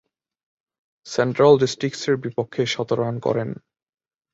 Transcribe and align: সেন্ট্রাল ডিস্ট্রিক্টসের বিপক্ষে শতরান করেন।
সেন্ট্রাল 1.07 1.53
ডিস্ট্রিক্টসের 1.57 2.15
বিপক্ষে 2.17 2.63
শতরান 2.65 3.15
করেন। 3.19 3.49